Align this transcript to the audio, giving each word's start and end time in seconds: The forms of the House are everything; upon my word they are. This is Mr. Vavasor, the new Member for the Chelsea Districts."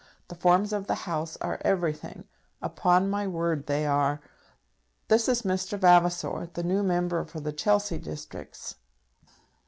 The 0.29 0.33
forms 0.35 0.73
of 0.73 0.87
the 0.87 0.95
House 1.05 1.37
are 1.41 1.61
everything; 1.63 2.23
upon 2.59 3.07
my 3.07 3.27
word 3.27 3.67
they 3.67 3.85
are. 3.85 4.19
This 5.09 5.29
is 5.29 5.43
Mr. 5.43 5.77
Vavasor, 5.77 6.49
the 6.55 6.63
new 6.63 6.81
Member 6.81 7.23
for 7.23 7.39
the 7.39 7.53
Chelsea 7.53 7.99
Districts." 7.99 8.77